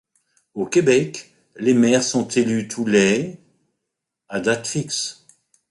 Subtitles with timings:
[0.55, 3.37] Au Québec, les maires sont élus tous les
[4.29, 5.27] à date fixe.